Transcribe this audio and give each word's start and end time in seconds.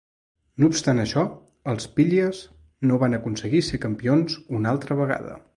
No 0.61 0.69
obstant 0.71 1.01
això, 1.03 1.25
els 1.73 1.87
Phillies 1.99 2.41
no 2.93 2.99
van 3.07 3.19
aconseguir 3.21 3.65
ser 3.71 3.83
campions 3.87 4.43
una 4.61 4.77
altra 4.77 5.03
vegada. 5.05 5.41